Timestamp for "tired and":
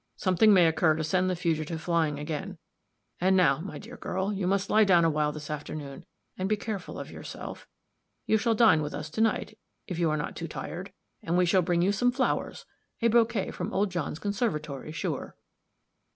10.47-11.37